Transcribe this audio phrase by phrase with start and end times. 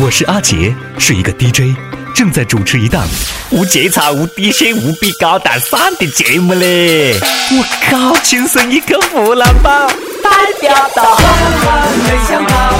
[0.00, 1.76] 我是阿杰，是一个 DJ，
[2.14, 3.04] 正在主持一档
[3.50, 7.18] 无节操、无底线、无比高大上的节目嘞！
[7.50, 9.88] 我靠，亲生一个湖南宝，
[10.22, 10.30] 代
[10.60, 11.18] 表到，
[11.96, 12.74] 没想到。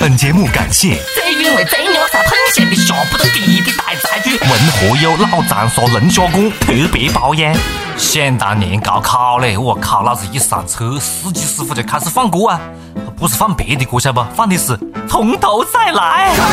[0.00, 7.56] 本节目感谢最原味、最牛杂、喷咸的下不得地的大菜具，文和友老长沙龙虾锅特别包烟。
[7.96, 12.60] 想当年高考嘞，我靠，老子一上车，司机师傅就开始放歌啊！
[13.22, 14.28] 不是放别的歌，晓得不？
[14.34, 14.76] 放的是
[15.08, 16.34] 从头再来。
[16.34, 16.44] 看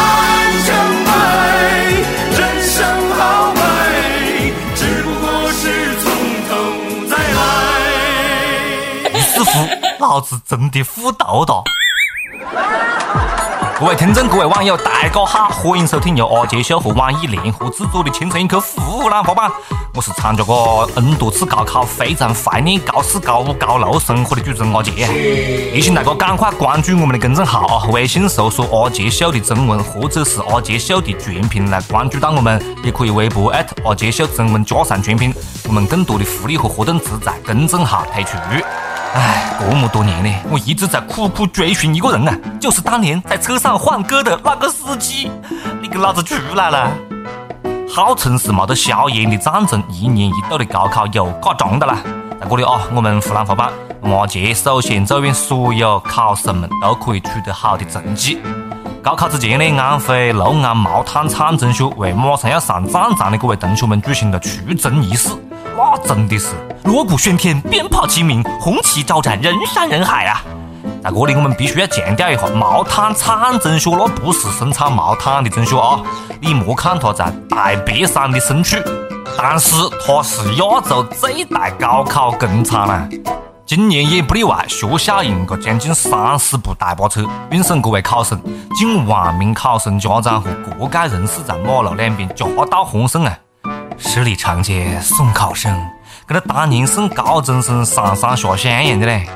[0.68, 1.12] 成败，
[2.38, 2.86] 人生
[3.18, 6.06] 好美，只不过是从
[6.48, 6.54] 头
[7.10, 9.10] 再来。
[9.20, 11.64] 师傅，老子真的富豆豆。
[13.80, 19.50] 各位听众，各位网友，大家好，欢迎收听由阿杰秀和网易联合制作的《青春一刻湖南话版》。
[19.94, 24.92] 我是参加过 N 多次高考，非常怀念高四、高五、高六生活的主持人阿杰。
[25.72, 33.50] 提醒大家赶快关注我们的公众号，微信搜索“阿杰秀”的中文或者是“阿杰秀”的全拼来关注到我们，也可以微博
[33.86, 35.34] 阿杰秀中文加上全拼，
[35.70, 38.38] 我们更多的福利和活动只在公众号推出。
[39.14, 45.32] 唉，这么多年呢，我一直在苦苦追寻一个人啊，就是当年在车上换歌的那个司机。
[45.82, 46.92] 你给老子出来了！
[47.92, 51.98] 号称是没得硝烟的战争，一年一度的高考又搞砸的啦！
[52.40, 53.72] 在这里啊，我们湖南话版
[54.02, 58.40] 马杰首先祝愿所有考生们都可以取得好的成绩。
[59.02, 65.30] 高考之前呢，安徽六安毛坦厂中学为马上要上战场的各位同学们举行了出征仪式。
[65.78, 66.48] 那真的是
[66.84, 70.42] 锣鼓喧天，鞭炮齐鸣，红旗招展，人山人海啊！
[71.04, 76.02] 在这里，我们必须要强调一下，毛坦厂中学那不是生产毛毯的中学啊！
[76.42, 78.78] 你莫看它在大别山的深处，
[79.38, 79.76] 但是
[80.06, 83.08] 它是亚洲最大高考工厂啦！
[83.66, 88.42] 今年也不例外，学校用个将近三十部大巴车运送各位考生，
[88.76, 90.50] 近万名考生家长和
[90.80, 93.38] 各界人士在马路两边夹道欢送啊！
[94.00, 95.72] 十里长街送考生，
[96.26, 99.28] 跟那当年送高中生上山下乡一样的嘞。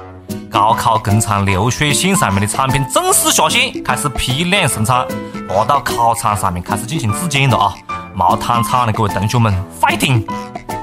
[0.50, 5.06] 高考工厂流水线上面的产品正式下线，开始批量生产，
[5.48, 7.74] 拿到考场上面开始进行质检了啊！
[8.16, 10.26] 毛毯厂的各位同学们，fighting！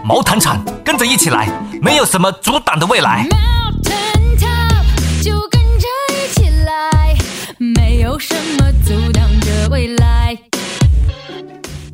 [0.05, 1.49] 毛毯厂跟着一起来，
[1.81, 3.27] 没有什么阻挡的未来。
[5.23, 7.17] 就跟着一起来，
[7.59, 10.37] 没有什么阻挡着未来。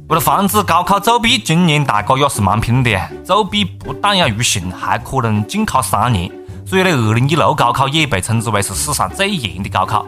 [0.09, 2.97] 为了防止高考作弊，今年大家也是蛮拼的！
[3.25, 6.31] 作弊不但要入刑，还可能禁考三年。
[6.65, 10.07] 所以呢，二零一六高考也被称之为是史上最严的高考。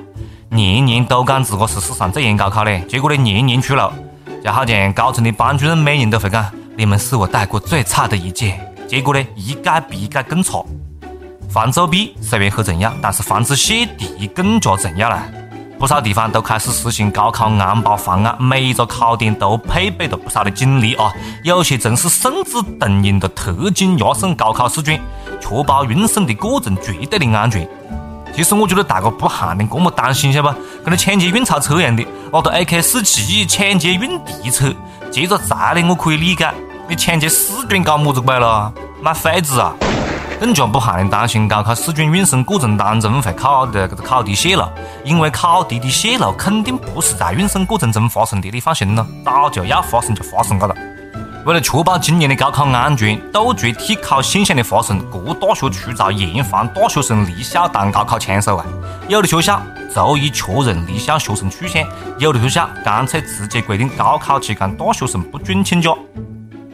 [0.50, 3.92] 年年都讲自个是史上最严高考嘞，结果呢，年年出漏。
[4.44, 6.48] 就好像高中的班主任每年都会讲
[6.78, 10.65] ：“你们是我带过最差的一届。”结果呢，一届比一届更差。
[11.50, 15.20] 防作弊虽然很重要，但是防止泄题更加重要了。
[15.78, 21.12] 不少地方都开始实行高考安保方案，每一个考点都配备了不少的警力啊！
[21.44, 25.00] 有些城市甚至动用了特警押送高考试卷，
[25.41, 27.69] 确保运送的过程绝对的安全。
[28.34, 30.59] 其实我觉得大家不喊得这么担心，晓得不？
[30.84, 34.75] 跟那抢劫运钞车一样的，拿着 AK 四七抢劫运递车，
[35.12, 36.53] 劫个财呢我可以理解，
[36.89, 38.72] 你抢劫试卷搞么子鬼了？
[39.00, 39.72] 卖废纸啊！
[40.41, 44.65] 更加不限的担心高考试卷运送过程当中会考的这个考题泄露，
[45.04, 50.75] 因为考题的泄露肯定不是在运送过程中发生的，你放心咯，早就要发生就发生了。
[51.44, 58.66] 为了确保今年的高考安全，杜绝替考现象的发生，各大学出招严防大学生离校当高考枪手啊！
[59.09, 59.60] 有的学校
[59.94, 61.82] 逐一确认离校学生去向，
[62.19, 65.91] 有的学校干脆直接规定高考期间大学生不准请假。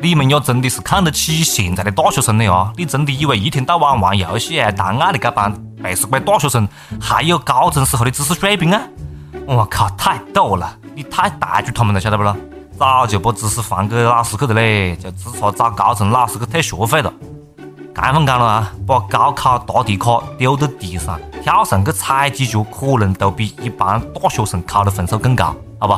[0.05, 2.71] 你们也真的是看得起现在的大学生了啊？
[2.77, 5.51] 你真的以为一天到晚玩游戏啊、谈爱的这帮
[5.83, 6.69] 背时鬼大学生
[7.01, 8.83] 还有高中时候的知识水平啊？
[9.47, 10.77] 我靠，太逗了！
[10.95, 12.37] 你太抬举他们了，晓得不咯？
[12.79, 17.11] 早就把知识还给老师去的嘞，就只差找高中老师去退学费了。
[17.95, 25.97] 刚刚讲了啊，把高考答题卡丢到地上，跳上去踩几脚，可能都比一般大学生考的分数更高，好不？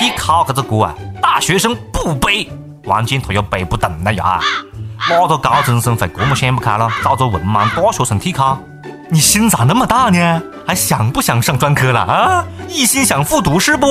[0.00, 2.50] 替考这个锅啊，大学生不背。
[2.84, 4.40] 关键他又背不动了呀！
[5.08, 6.88] 哪个高中生会这么想不开了？
[7.02, 8.58] 找个文盲大学生替考？
[9.10, 10.42] 你心咋那么大呢？
[10.66, 12.44] 还想不想上专科了啊？
[12.68, 13.86] 一心想复读是不？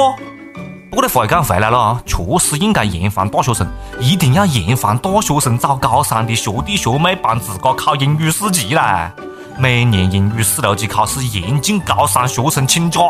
[0.89, 3.67] 不过，话讲回来了啊，确实应该严防大学生，
[3.99, 9.11] 一定要严防大学生找高三的学弟学妹帮自个考英语四级啦！
[9.57, 13.01] 每年英语四六级考试严禁高三学生请假。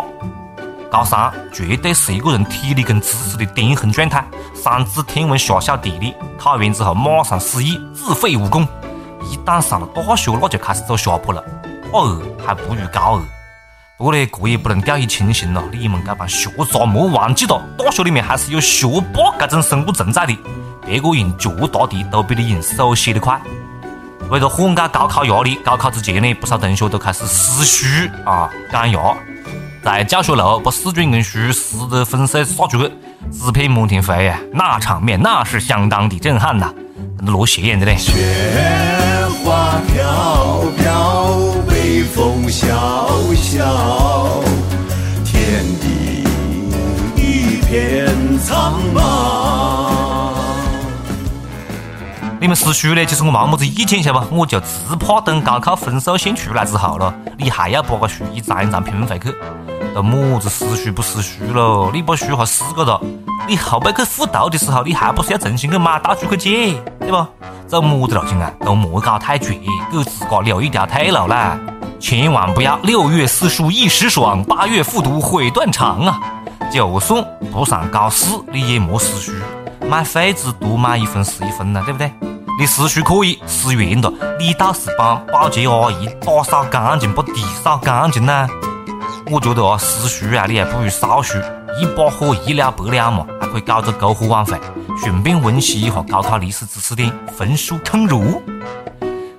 [0.91, 4.25] 高三绝对是一个人体力跟知识的巅峰状态，
[4.55, 8.67] 三字天文下小地理，考完之后马上失忆，自废武功。
[9.23, 11.43] 一旦上了大学，那就开始走下坡了，
[11.91, 13.21] 大二还不如高二。
[13.97, 15.61] 不过呢，这也不能掉以轻心了。
[15.71, 20.35] 你们这帮学渣莫忘记了，大学里面还是有学霸这种生物存在的。
[20.85, 23.39] 别个用脚答题都比你用手写的快。
[24.29, 29.17] 为了缓解高考压力，高考之前呢，不少同学都开始撕书啊、减压，
[29.91, 32.93] 在教学楼把试卷跟书撕得粉碎撒出去，
[33.31, 34.39] 纸片满天飞啊！
[34.53, 36.71] 那场面那是相当的震撼呐，
[37.17, 37.97] 跟落血一样的嘞。
[37.97, 38.13] 雪
[39.43, 41.33] 花飘飘，
[41.67, 42.67] 北风萧
[43.33, 44.43] 萧，
[45.25, 46.23] 天地
[47.15, 50.35] 一片苍茫。
[52.39, 54.37] 你们撕书呢，其实我没么子意见，晓得不？
[54.37, 59.33] 我就只怕等高考分数线出来之后了，你还要把个书一张一张拼回去，
[59.93, 61.89] 都么子撕书不撕书了？
[61.93, 63.01] 你把书还撕个了，
[63.47, 67.25] 你后背去复读的时候，你还不是要重新去买到处去借，对不？
[67.67, 69.59] 做么子了，亲啊，都莫搞太绝，
[69.91, 71.57] 给自个留一条退路啦！
[71.99, 76.19] 千万不要六月撕书一时爽，八月复读悔断肠啊！
[76.71, 79.33] 就算不上高四，你也莫撕书，
[79.87, 82.11] 买废纸多买一分是一分呐，对不对？
[82.59, 88.47] 你撕书可以撕完了，你倒是帮保洁阿姨打扫干净，把地扫干净呐！
[89.31, 91.37] 我觉得啊，撕书啊，你还不如烧书，
[91.79, 94.59] 一把火一了百了嘛，还可以搞个篝火晚会，
[94.97, 98.41] 顺便温习一下高考历史知识点，焚书坑儒。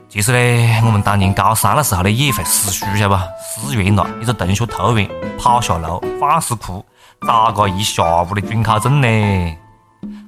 [0.08, 3.24] 其实呢，我们当年高三的时候呢，也会撕书，晓得吧？
[3.42, 6.84] 撕完了，一个同学突然跑下楼反死哭，
[7.26, 9.56] 找个一下午的准考证呢。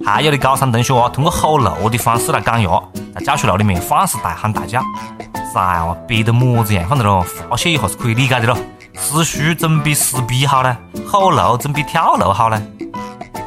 [0.05, 2.83] 还有的高三同学啊，通过吼楼的方式来减压，
[3.15, 4.81] 在教学楼里面放肆大喊大叫，
[5.53, 6.89] 是啊，憋得么子样？
[6.89, 8.59] 看到咯，发泄一下是可以理解的咯。
[8.95, 12.61] 撕书总比撕逼好呢，吼楼总比跳楼好呢。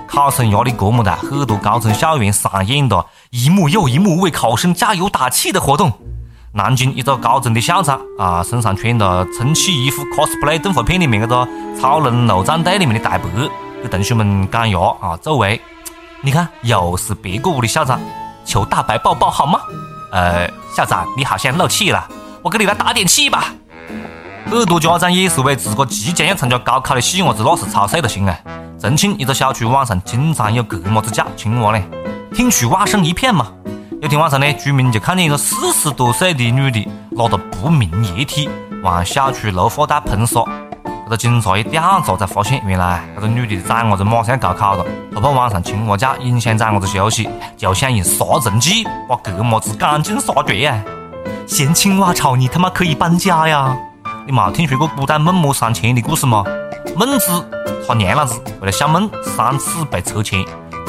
[0.08, 5.92] 考生压力这么大，很多高中校园上演了一幕又一幕为考生加油打气的活动。
[6.54, 11.48] 南京一个高中的校长啊，身上穿的充气衣服 cosplay 动画片里面那个
[11.80, 13.26] 超能陆战队里面的大白，
[13.84, 15.60] 给同学们减压啊，作为。
[16.22, 18.00] 你看，又是别个屋的校长，
[18.46, 19.60] 求大白抱抱好吗？
[20.12, 22.08] 呃，校长你好像漏气了，
[22.42, 23.54] 我给你来打点气吧。
[24.46, 28.38] 很多家长也是为自个即将要参加高考的细伢子那是操碎了心啊。
[28.80, 31.84] 重庆一个小区晚上经常有这么子叫青蛙呢，
[32.34, 33.52] 听取蛙声一片嘛。
[34.02, 38.48] 有天晚上呢，居民就看见一个四十多岁的女的拿着不明液体
[38.84, 40.44] 往小区绿化带喷洒。
[41.06, 50.84] 这个警察一调查才发现，原来这个女的崽伢子马上要高考了，她怕晚上青蛙叫影响崽伢子休息，就想用杀虫剂把这么子赶尽杀绝呀！
[51.48, 53.76] 嫌青蛙吵，你他妈可以搬家呀！
[54.28, 56.44] 你没听说过古代孟母三迁的故事吗？
[56.96, 57.48] 孟子
[57.88, 60.44] 他娘老子为了小孟三次被拆迁，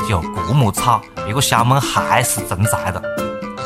[0.08, 3.02] 就这么吵，别个小孟还是存在的。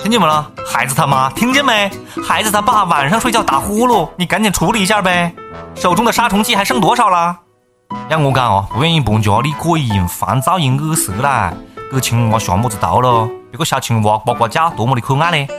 [0.02, 0.50] 听见没了？
[0.66, 1.88] 孩子他妈，听见没？
[2.26, 5.32] 孩子他爸晚上睡觉打呼噜，你赶紧处理一下呗。
[5.76, 7.36] 手中的杀虫剂还剩多少了？
[8.08, 11.54] 要我讲哦，不愿意搬家，你可以用防噪音耳塞啦，
[11.92, 13.30] 给青蛙下么子毒咯？
[13.52, 15.52] 别个小青蛙呱呱叫，多么的可爱呢！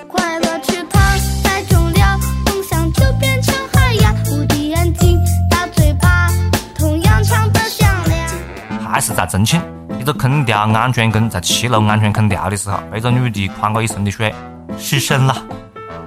[8.91, 9.61] 还是在重庆，
[9.97, 14.35] 一个空调安全工在七楼安全空调的时候，被这女的溅过一身的水，
[14.77, 15.33] 失身了。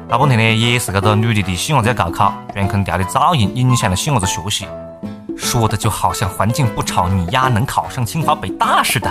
[0.06, 4.69] 大半天呢，也是这个女的的细伢子要高考，装空调的噪音影响了细伢子学习。
[5.34, 9.11] 说的就好像环境不吵，你丫能考上清华北大似的。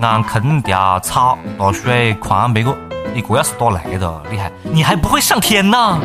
[0.00, 2.72] 安空调吵，打水诓别个，
[3.12, 5.98] 你这要是打雷了，你还你还不会上天呐？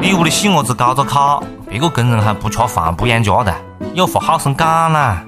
[0.00, 3.54] 你屋里细伢子高着考，别个工人还不吃饭不养家的，
[3.94, 5.22] 有话好生讲呐？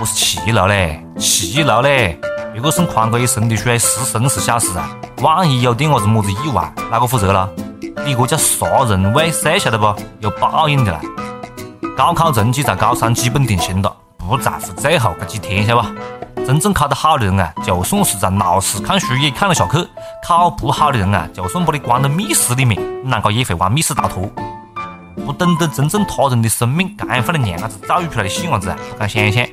[0.00, 2.16] 我是七楼嘞，七楼嘞，
[2.52, 4.88] 别个送溅过一身的水，失身是小事啊。
[5.22, 7.50] 万一有点伢子么子意外，哪个负责了？
[8.06, 9.92] 你这叫杀人未遂，晓得不？
[10.20, 11.00] 有报应的啦！
[11.96, 15.90] 高考成绩在高三基本定型了，不在乎最后这几天，晓得吧？
[16.46, 19.84] 真正考得好的人啊，就算是在闹市看书也看得下去；
[20.24, 24.30] 考不好的人啊，就算把你关到密室里面，你啷个也会玩密室逃脱。
[25.26, 29.44] 不懂得尊重他人的生命，这样的娘子教育出来的细伢子啊，不敢想象。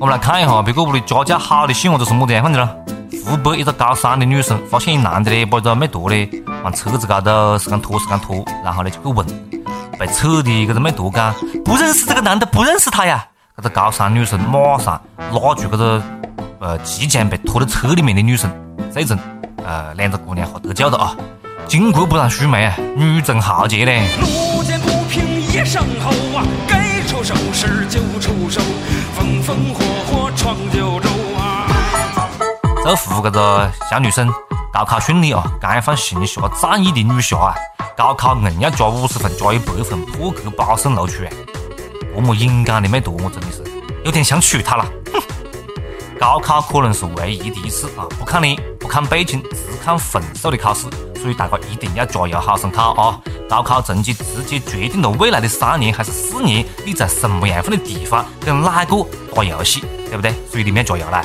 [0.00, 2.70] 我们来看一下别个屋里家教好的细伢子是么子样子的咯？
[3.24, 6.30] 湖北一个高三的女生发现一男的呢，把一个美图呢
[6.62, 9.26] 往车子高头是敢拖是敢拖，然后呢就去问，
[9.98, 13.26] 被扯的这个美图讲不认识这个男的，不认识他呀。
[13.56, 15.00] 这个高三女生马上
[15.32, 16.00] 拉住这个
[16.60, 18.48] 呃即将被拖到车里面的女生，
[18.92, 19.18] 最终
[19.66, 21.16] 呃两个姑娘获得救了啊！
[21.66, 23.90] 巾帼不让须眉啊，女中豪杰呢。
[24.20, 26.46] 路见不平一声吼啊，
[27.08, 28.60] 出手时就出手，
[29.14, 31.66] 风风火火闯九州啊！
[32.84, 34.30] 祝福这个小女生
[34.70, 35.42] 高考顺利啊！
[35.58, 37.54] 解放心下仗义的女侠啊！
[37.96, 41.32] 高考硬要加五十分，加一百分，破格八省录取啊！
[42.14, 43.64] 这么勇敢的妹坨，我真的是
[44.04, 44.84] 有点想娶她了。
[46.20, 50.82] 高考可能是唯一的一次啊，不看脸，不看背景，只看分数的考试，
[51.22, 53.18] 所以大家一定要加油好生考啊！
[53.48, 60.34] 高考成绩直接决定了未来的三年还是四年，你在什么样份的地方跟哪个打游戏，对不对？
[60.50, 61.24] 所以你们要加油啦！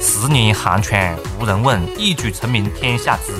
[0.00, 3.32] 十年寒窗无人问，一举成名天下知。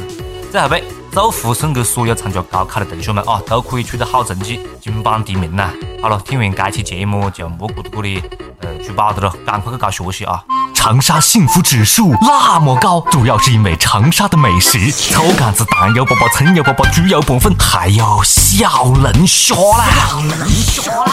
[0.52, 5.70] 最后呗，祝福送给所有参加高考的同学们啊，都可以取得好成绩，金榜题名呐！
[6.00, 8.22] 好了，听完这期节目就莫咕嘟咕的
[8.60, 10.44] 呃去报的了，赶快去搞学习啊！
[10.82, 19.84] 长沙幸福指数那么高，主要是因为长沙的美食：草杆子、蛋油粑粑、葱油粑粑、猪油拌粉，还有小龙虾啦！
[20.08, 21.12] 小龙虾啦！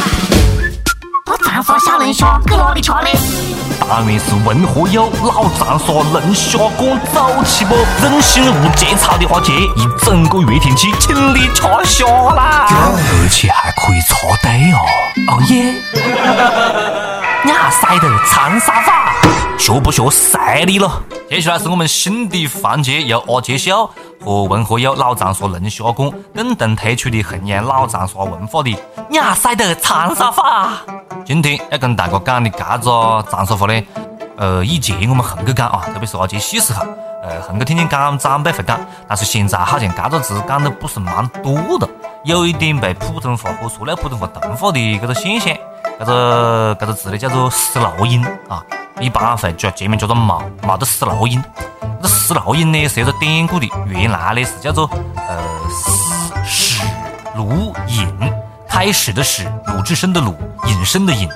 [1.27, 3.09] 我丈夫小龙虾搁哪里吃的？
[3.87, 7.75] 当然是文和友老长沙龙虾馆走起不？
[8.01, 12.65] 人心无节操的话，这一整个月天气，请你吃虾啦！
[12.71, 14.79] 而且还可以插队哦！
[15.27, 17.18] 哦耶！
[17.45, 19.13] 亚塞的长沙话，
[19.57, 21.01] 学不学随你了。
[21.29, 23.89] 接下来是我们新的环节，由阿杰秀
[24.23, 28.77] 和文和友老长沙龙虾馆共同推出的弘扬老长沙文化的
[29.11, 30.79] 亚塞的长沙话。
[31.25, 33.83] 今天要跟大家讲的这个长沙话呢，
[34.37, 36.83] 呃，以前我们横去讲啊，特别是阿杰细时候，
[37.23, 38.77] 呃，横去听听讲长辈会讲，
[39.07, 41.87] 但是现在好像这个字讲的不是蛮多的，
[42.25, 45.55] 有一点被普通话和塑料普通话同化的这个现象。
[45.99, 48.63] 这个这个字呢叫做失录音啊，
[49.01, 51.43] 一般会叫前面加个冇冇的失录音。
[52.01, 56.85] 这个失录音呢是有个典故的，原来呢是叫做呃失始
[57.35, 58.33] 录引。
[58.69, 60.33] 开始的始，鲁智深的鲁，
[60.67, 61.27] 隐身的隐，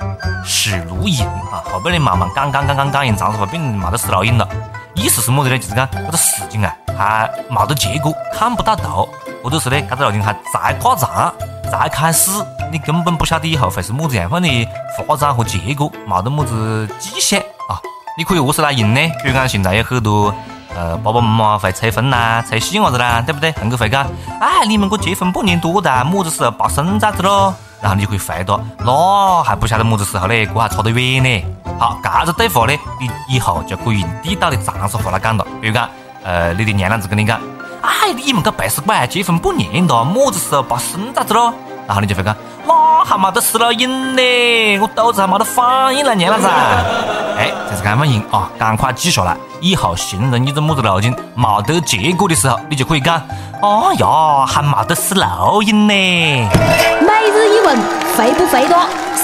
[0.46, 1.60] 始如隐啊。
[1.70, 4.48] 后边呢慢慢讲讲讲讲讲，用长沙话变没得死老隐了。
[4.94, 5.58] 意思是么子呢？
[5.58, 9.06] 就是讲这个事情啊还没得结果，看不到头，
[9.42, 11.34] 或者是呢这个事情还才挂长，
[11.70, 12.30] 才开始，
[12.70, 14.68] 你根本不晓得以后会是么子样份的
[15.06, 17.78] 发展和结果，没得么子迹象啊。
[18.16, 19.00] 你可以何是来用呢？
[19.22, 20.34] 比如讲现在有很多。
[20.76, 23.52] 呃，爸爸妈妈会催婚啦，催细伢子啦，对不对？
[23.52, 24.04] 横个会讲，
[24.40, 27.54] 哎，你们个结婚半年多哒，么子时候抱孙崽子咯？
[27.80, 31.44] 然后你就可以回答，那还不晓得么子时候嘞，这还差得远呢。
[31.78, 35.46] 好，这个对话呢，你以后就可以用地道的长沙话来讲了。
[35.60, 35.88] 比如讲，
[36.24, 37.40] 呃，你的娘老子跟你讲，
[37.80, 41.54] 哎，你们个背时鬼结婚半年了，么子时候抱孙崽子咯？
[41.86, 42.34] 然后你就会讲，
[42.66, 46.48] 那还没得失了音呢，我肚子还没得反应呢，娘子。
[47.36, 49.36] 哎，就是这么用啊，赶快记下来。
[49.60, 53.16] 以后形容一个么子路径没得结果的时候，你就可以讲，
[53.60, 55.92] 哎呀，还没得失录音呢。
[55.92, 57.76] 每日一问，
[58.16, 58.78] 肥不肥多？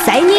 [0.04, 0.34] 随你。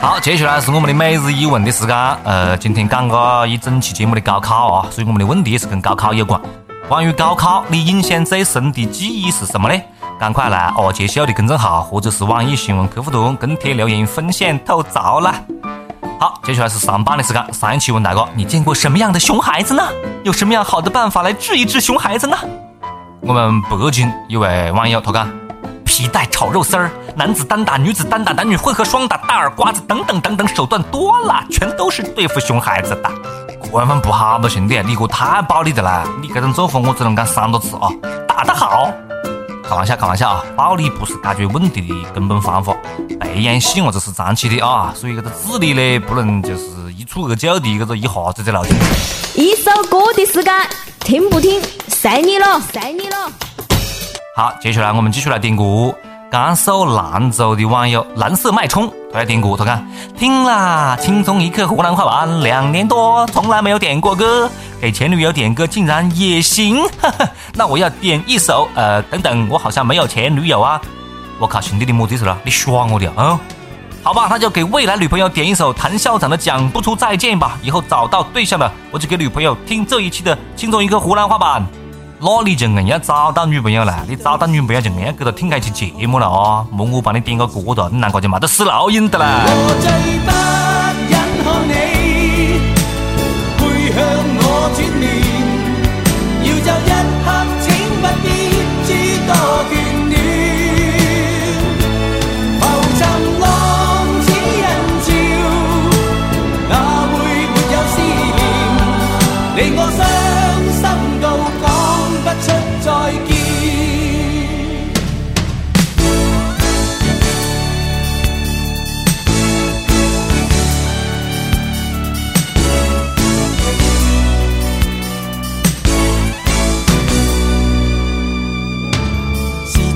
[0.00, 1.96] 好，接下来是我们的每日一问的时间。
[2.24, 6.40] 呃，今天讲个一整期节目的高考啊，所以我们的问题也是跟高考有关。
[6.88, 9.80] 关于高考，你印象最深的记忆是什么呢？
[10.20, 15.36] 赶快来阿杰秀的公众号或者是网易新闻客户端跟帖留言分享吐槽啦！
[16.20, 17.42] 好，接下来是上班的时间。
[17.54, 19.82] 上一期问大哥，你见过什么样的熊孩子呢？
[20.22, 22.36] 有什么样好的办法来治一治熊孩子呢？
[23.22, 25.26] 我们北京一位网友他讲，
[25.86, 33.10] 皮带炒肉丝儿，男子单打，女子单打，男女混合双打，大耳刮子等等等等手段多了，全都是对付熊孩子的。
[33.70, 36.04] 官方不好吧，兄弟，你这太暴力的了！
[36.20, 37.88] 你这种做法，我只能讲三个字啊，
[38.28, 38.92] 打得好。
[39.70, 40.44] 开玩笑，开玩笑啊！
[40.56, 42.76] 暴力不是解决问题的根本方法，
[43.20, 46.64] 培养细伢子是长期的啊，所以这个智力呢，不能就是
[46.98, 48.76] 一蹴而就的，这个一下子就路径。
[49.36, 50.52] 一首歌的时间，
[50.98, 53.30] 听不听，随你了，随你了。
[54.34, 55.94] 好，接下来我们继续来点歌。
[56.30, 59.84] 甘肃兰州的网友蓝色脉冲，他要点歌，他讲
[60.16, 64.48] 听啦，轻松一刻湖南话版两年多，从来没有点过歌，
[64.80, 66.78] 给前女友点歌竟然也行，
[67.54, 70.80] 那我要点一首，呃，等等，我好像没有前女友啊，
[71.40, 72.38] 我靠，兄弟你么子意思了？
[72.44, 73.36] 你耍我的啊？
[74.04, 81.66] 好吧，那就给未来女朋友点一首谭校长的《讲不出再见》吧，以后找到对象了，我就给女朋友听这一期的轻松一刻湖南话版。
[82.22, 86.66] 那你就硬要找到女朋友了，你找到女朋友就硬要给她听这期节目了啊！
[86.70, 89.42] 莫我帮你点个歌哒，你难怪就没得死录音的啦。
[89.46, 90.30] 我最不
[91.08, 91.72] 忍看你
[93.56, 93.62] 背
[93.94, 93.98] 向
[94.36, 94.44] 我
[94.76, 95.19] 轉面，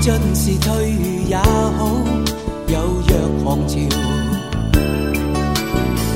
[0.05, 0.69] 进是退
[1.27, 1.41] 也好，
[2.67, 3.11] 有若
[3.43, 3.73] 狂潮。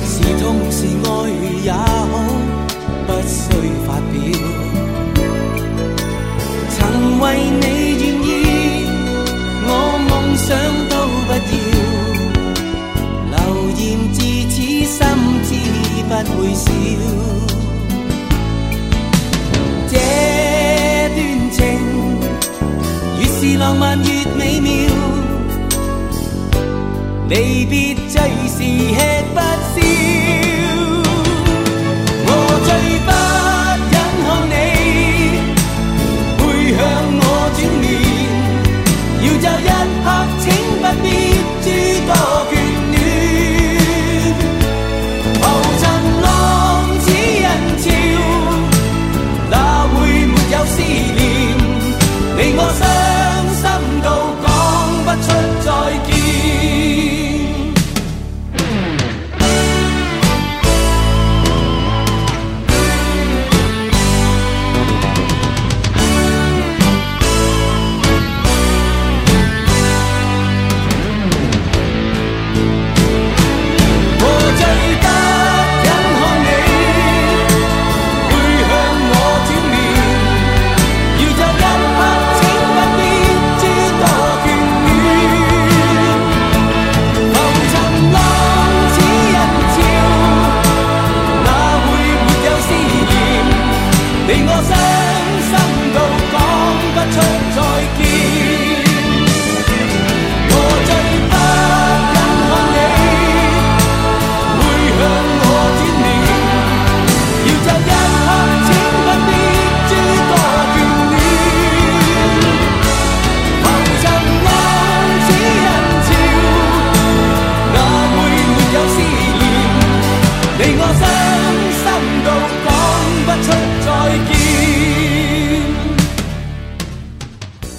[0.06, 1.08] 是痛是爱
[1.64, 1.82] 也好，
[3.08, 3.42] 不需
[3.84, 4.14] 发表。
[6.70, 6.78] 曾
[7.18, 7.24] 为
[7.60, 7.66] 你
[7.98, 8.30] 愿意，
[9.66, 9.68] 我
[10.08, 10.46] 梦想
[10.88, 10.94] 都
[11.26, 11.52] 不要。
[13.32, 13.36] 流
[13.76, 13.82] 言
[14.12, 14.18] 自
[14.50, 14.54] 此
[14.86, 14.98] 心
[15.42, 15.50] 知
[16.04, 16.70] 不会少。
[23.60, 24.72] 浪漫越美妙，
[27.28, 30.09] 离别最是吃不消。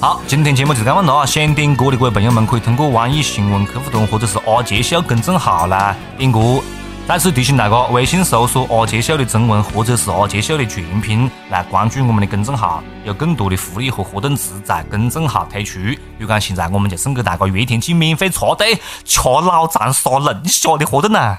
[0.01, 1.23] 好，今天节目就这样了啊！
[1.27, 6.59] 想点歌的各位朋友们，可以通过网易新闻客户端或者是阿杰秀公众号来点歌。
[7.07, 15.77] 再次提醒大家，微信搜索“阿杰秀”的中文或者是“阿杰秀”的全拼来关注我们的公众号，有更多的福利和活动词在公众号推出。
[15.77, 21.37] 比如讲，现在我们就送给大家月天气免费插队、吃老长沙龙虾的活动呢。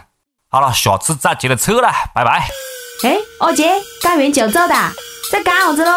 [0.48, 2.48] 好了，下次再接着扯了，拜拜。
[3.02, 4.74] 哎，阿杰，干完就走的，
[5.32, 5.90] 在干啥子喽？